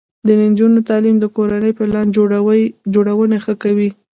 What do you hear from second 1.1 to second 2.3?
د کورنۍ پلان